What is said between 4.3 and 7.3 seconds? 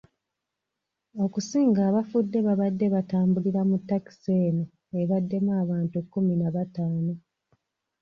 eno ebaddemu abantu kumi na bataano.